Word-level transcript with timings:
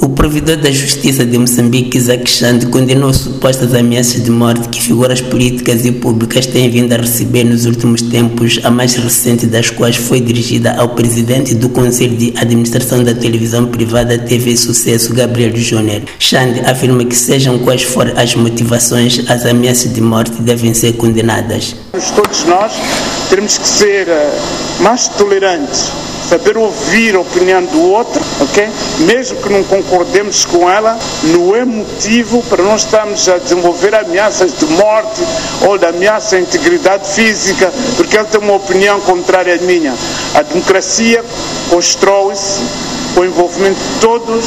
O 0.00 0.08
provedor 0.10 0.56
da 0.56 0.70
Justiça 0.70 1.26
de 1.26 1.36
Moçambique, 1.36 1.98
Isaac 1.98 2.30
Xande, 2.30 2.66
condenou 2.66 3.12
supostas 3.12 3.74
ameaças 3.74 4.22
de 4.22 4.30
morte 4.30 4.68
que 4.68 4.80
figuras 4.80 5.20
políticas 5.20 5.84
e 5.84 5.90
públicas 5.90 6.46
têm 6.46 6.70
vindo 6.70 6.92
a 6.92 6.98
receber 6.98 7.42
nos 7.42 7.66
últimos 7.66 8.00
tempos, 8.02 8.60
a 8.62 8.70
mais 8.70 8.94
recente 8.94 9.44
das 9.44 9.70
quais 9.70 9.96
foi 9.96 10.20
dirigida 10.20 10.72
ao 10.74 10.90
presidente 10.90 11.52
do 11.52 11.68
Conselho 11.68 12.16
de 12.16 12.32
Administração 12.36 13.02
da 13.02 13.12
Televisão 13.12 13.66
Privada 13.66 14.16
TV 14.16 14.56
Sucesso, 14.56 15.12
Gabriel 15.12 15.56
Júnior. 15.56 16.02
Xande 16.20 16.60
afirma 16.60 17.04
que, 17.04 17.16
sejam 17.16 17.58
quais 17.58 17.82
forem 17.82 18.14
as 18.16 18.36
motivações, 18.36 19.28
as 19.28 19.44
ameaças 19.44 19.92
de 19.92 20.00
morte 20.00 20.40
devem 20.42 20.74
ser 20.74 20.92
condenadas. 20.92 21.74
Todos 22.14 22.44
nós 22.44 22.72
temos 23.28 23.58
que 23.58 23.68
ser 23.68 24.08
eh, 24.08 24.38
mais 24.80 25.08
tolerantes 25.08 25.90
saber 26.28 26.58
ouvir 26.58 27.14
a 27.14 27.20
opinião 27.20 27.64
do 27.64 27.80
outro, 27.90 28.20
ok? 28.40 28.68
Mesmo 29.00 29.38
que 29.38 29.48
não 29.48 29.64
concordemos 29.64 30.44
com 30.44 30.68
ela, 30.68 30.98
não 31.24 31.56
é 31.56 31.64
motivo 31.64 32.42
para 32.42 32.62
nós 32.62 32.84
estarmos 32.84 33.28
a 33.28 33.38
desenvolver 33.38 33.94
ameaças 33.94 34.52
de 34.56 34.66
morte 34.66 35.22
ou 35.66 35.78
de 35.78 35.86
ameaça 35.86 36.36
à 36.36 36.40
integridade 36.40 37.08
física, 37.08 37.72
porque 37.96 38.16
ele 38.16 38.26
tem 38.26 38.40
uma 38.40 38.54
opinião 38.54 39.00
contrária 39.00 39.54
à 39.54 39.58
minha. 39.58 39.94
A 40.34 40.42
democracia 40.42 41.24
constrói-se 41.70 42.60
com 43.14 43.20
o 43.22 43.24
envolvimento 43.24 43.78
de 43.78 44.00
todos 44.00 44.44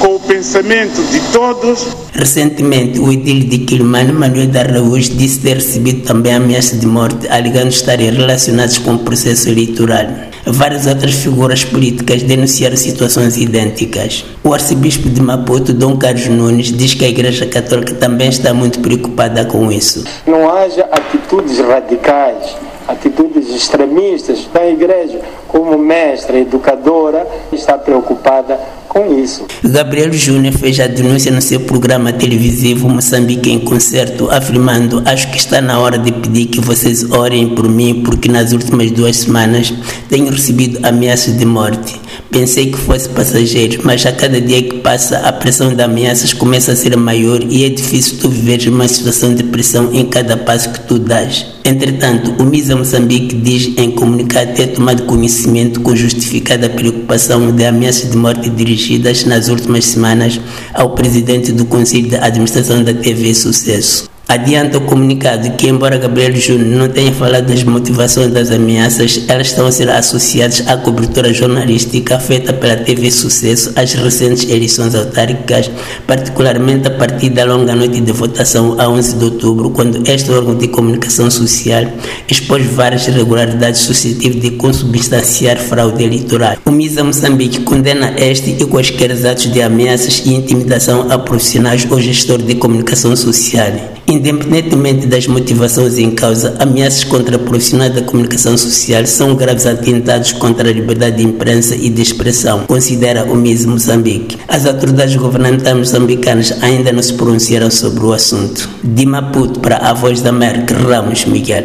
com 0.00 0.14
o 0.14 0.20
pensamento 0.20 1.02
de 1.10 1.20
todos. 1.32 1.86
Recentemente, 2.12 2.98
o 2.98 3.12
edil 3.12 3.48
de 3.48 3.58
Quilmane, 3.58 4.12
Manuel 4.12 4.46
da 4.46 4.60
Araújo, 4.60 5.14
disse 5.14 5.40
ter 5.40 5.54
recebido 5.56 6.02
também 6.02 6.34
ameaças 6.34 6.80
de 6.80 6.86
morte, 6.86 7.28
alegando 7.28 7.68
estarem 7.68 8.10
relacionados 8.10 8.78
com 8.78 8.94
o 8.94 8.98
processo 8.98 9.48
eleitoral. 9.48 10.06
Várias 10.50 10.86
outras 10.86 11.14
figuras 11.14 11.62
políticas 11.62 12.22
denunciaram 12.22 12.76
situações 12.76 13.36
idênticas. 13.36 14.24
O 14.42 14.54
arcebispo 14.54 15.08
de 15.08 15.20
Maputo, 15.20 15.74
Dom 15.74 15.98
Carlos 15.98 16.26
Nunes, 16.26 16.68
diz 16.68 16.94
que 16.94 17.04
a 17.04 17.08
Igreja 17.08 17.44
Católica 17.46 17.94
também 17.94 18.30
está 18.30 18.54
muito 18.54 18.80
preocupada 18.80 19.44
com 19.44 19.70
isso. 19.70 20.04
Não 20.26 20.50
haja 20.50 20.88
atitudes 20.90 21.58
radicais, 21.58 22.56
atitudes 22.86 23.27
extremistas 23.54 24.48
da 24.52 24.66
Igreja, 24.66 25.20
como 25.46 25.76
mestra 25.78 26.38
educadora, 26.38 27.26
está 27.52 27.76
preocupada 27.76 28.58
com 28.88 29.14
isso. 29.20 29.46
Gabriel 29.62 30.12
Júnior 30.12 30.54
fez 30.54 30.80
a 30.80 30.86
denúncia 30.86 31.30
no 31.30 31.40
seu 31.40 31.60
programa 31.60 32.12
televisivo 32.12 32.88
Moçambique 32.88 33.50
em 33.50 33.58
Concerto, 33.58 34.30
afirmando: 34.30 35.02
Acho 35.04 35.30
que 35.30 35.38
está 35.38 35.60
na 35.60 35.78
hora 35.78 35.98
de 35.98 36.10
pedir 36.12 36.46
que 36.46 36.60
vocês 36.60 37.10
orem 37.10 37.54
por 37.54 37.68
mim, 37.68 38.02
porque 38.04 38.28
nas 38.28 38.52
últimas 38.52 38.90
duas 38.90 39.16
semanas 39.16 39.72
tenho 40.08 40.30
recebido 40.30 40.78
ameaças 40.86 41.36
de 41.36 41.44
morte. 41.44 42.00
Pensei 42.30 42.70
que 42.70 42.76
fosse 42.76 43.08
passageiro, 43.08 43.80
mas 43.84 44.04
a 44.04 44.12
cada 44.12 44.38
dia 44.38 44.62
que 44.62 44.78
passa 44.78 45.18
a 45.18 45.32
pressão 45.32 45.74
de 45.74 45.82
ameaças 45.82 46.34
começa 46.34 46.72
a 46.72 46.76
ser 46.76 46.94
maior 46.96 47.42
e 47.42 47.64
é 47.64 47.70
difícil 47.70 48.18
tu 48.20 48.28
viveres 48.28 48.66
uma 48.66 48.86
situação 48.86 49.34
de 49.34 49.42
pressão 49.44 49.90
em 49.94 50.04
cada 50.04 50.36
passo 50.36 50.70
que 50.70 50.80
tu 50.80 50.98
dás. 50.98 51.46
Entretanto, 51.64 52.34
o 52.38 52.44
MISA 52.44 52.76
Moçambique 52.76 53.34
diz 53.34 53.72
em 53.78 53.90
comunicado 53.90 54.52
ter 54.54 54.68
tomado 54.68 55.04
conhecimento 55.04 55.80
com 55.80 55.96
justificada 55.96 56.68
preocupação 56.68 57.50
de 57.50 57.64
ameaças 57.64 58.10
de 58.10 58.16
morte 58.16 58.50
dirigidas 58.50 59.24
nas 59.24 59.48
últimas 59.48 59.86
semanas 59.86 60.38
ao 60.74 60.90
presidente 60.90 61.50
do 61.50 61.64
Conselho 61.64 62.08
de 62.08 62.16
Administração 62.16 62.84
da 62.84 62.92
TV 62.92 63.34
Sucesso. 63.34 64.08
Adianta 64.30 64.76
o 64.76 64.82
comunicado 64.82 65.50
que, 65.52 65.68
embora 65.68 65.96
Gabriel 65.96 66.36
Júnior 66.36 66.66
não 66.66 66.86
tenha 66.86 67.10
falado 67.14 67.46
das 67.46 67.64
motivações 67.64 68.30
das 68.30 68.50
ameaças, 68.50 69.24
elas 69.26 69.46
estão 69.46 69.66
a 69.66 69.72
ser 69.72 69.88
associadas 69.88 70.62
à 70.68 70.76
cobertura 70.76 71.32
jornalística 71.32 72.18
feita 72.18 72.52
pela 72.52 72.76
TV 72.76 73.10
Sucesso 73.10 73.72
às 73.74 73.94
recentes 73.94 74.46
eleições 74.50 74.94
autárquicas, 74.94 75.70
particularmente 76.06 76.88
a 76.88 76.90
partir 76.90 77.30
da 77.30 77.46
longa 77.46 77.74
noite 77.74 78.02
de 78.02 78.12
votação 78.12 78.78
a 78.78 78.86
11 78.90 79.16
de 79.16 79.24
outubro, 79.24 79.70
quando 79.70 80.06
este 80.06 80.30
órgão 80.30 80.54
de 80.54 80.68
comunicação 80.68 81.30
social 81.30 81.84
expôs 82.30 82.66
várias 82.66 83.08
irregularidades 83.08 83.80
suscetíveis 83.80 84.42
de 84.42 84.50
consubstanciar 84.50 85.56
fraude 85.56 86.04
eleitoral. 86.04 86.58
O 86.66 86.70
MISA 86.70 87.02
Moçambique 87.02 87.62
condena 87.62 88.12
este 88.18 88.50
e 88.50 88.66
quaisquer 88.66 89.10
atos 89.26 89.50
de 89.50 89.62
ameaças 89.62 90.22
e 90.26 90.34
intimidação 90.34 91.10
a 91.10 91.18
profissionais 91.18 91.86
ou 91.90 91.98
gestores 91.98 92.46
de 92.46 92.56
comunicação 92.56 93.16
social. 93.16 93.97
Independentemente 94.08 95.06
das 95.06 95.26
motivações 95.26 95.98
em 95.98 96.10
causa, 96.10 96.56
ameaças 96.58 97.04
contra 97.04 97.38
profissionais 97.38 97.94
da 97.94 98.00
comunicação 98.00 98.56
social 98.56 99.04
são 99.04 99.34
graves 99.34 99.66
atentados 99.66 100.32
contra 100.32 100.70
a 100.70 100.72
liberdade 100.72 101.18
de 101.18 101.24
imprensa 101.24 101.76
e 101.76 101.90
de 101.90 102.00
expressão, 102.00 102.64
considera 102.66 103.24
o 103.24 103.36
MIS 103.36 103.66
Moçambique. 103.66 104.38
As 104.48 104.64
autoridades 104.64 105.14
governamentais 105.16 105.76
moçambicanas 105.76 106.56
ainda 106.62 106.90
não 106.90 107.02
se 107.02 107.12
pronunciaram 107.12 107.70
sobre 107.70 108.02
o 108.02 108.14
assunto. 108.14 108.66
De 108.82 109.04
Maputo 109.04 109.60
para 109.60 109.76
a 109.76 109.92
Voz 109.92 110.22
da 110.22 110.30
América, 110.30 110.74
Ramos 110.74 111.26
Miguel. 111.26 111.56